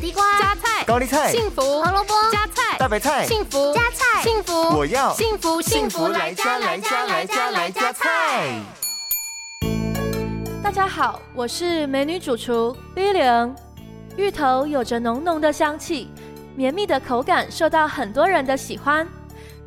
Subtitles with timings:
[0.00, 8.58] 地瓜、加菜、高丽菜、幸福、胡萝卜、加菜、大白菜、幸福、加菜、幸福，我要幸福幸福来加来加来加来加菜。
[10.62, 13.54] 大家好，我是美女主厨 V 零。
[14.16, 16.10] 芋头有着浓浓的香气，
[16.56, 19.06] 绵密的口感受到很多人的喜欢。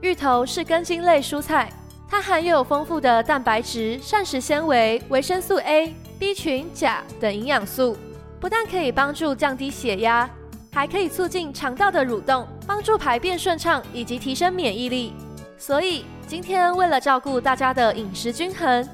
[0.02, 1.71] 芋头是根茎类蔬菜，
[2.09, 7.95] 它含有丰富的蛋白质、膳食纤维、维生素 A、B 群、钾等营养素，
[8.44, 10.30] 不但可以帮助降低血压，
[10.74, 15.14] 还可以促进肠道的蠕动，帮助排便顺畅以及提升免疫力。
[15.57, 18.86] 所以今天为了照顾大家的饮食均衡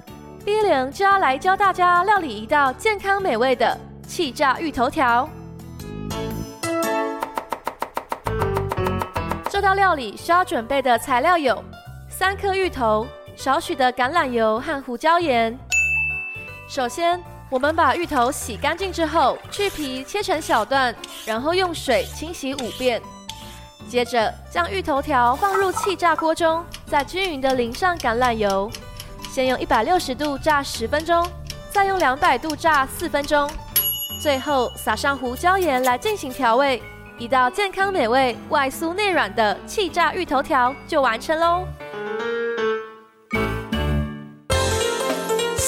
[0.46, 3.76] ，V 零就要来教大家料理一道健康美味的
[4.08, 5.28] 气炸芋头条。
[9.50, 11.64] 这道料理需要准备的材料有
[12.08, 15.58] 三颗芋头、少许的橄榄油和胡椒盐。
[16.68, 20.94] 首先，我们把芋头洗干净之后，去皮切成小段，
[21.26, 23.02] 然后用水清洗五遍。
[23.88, 28.70] 接着，将芋头条放入气炸锅中，再均匀地淋上橄榄油，
[29.32, 31.28] 先用一百六十度炸十分钟，
[31.72, 33.50] 再用两百度炸四分钟，
[34.22, 36.82] 最后撒上胡椒盐来进行调味。
[37.18, 41.66] 一道健康美味、外酥内软的气炸芋头条就完成喽！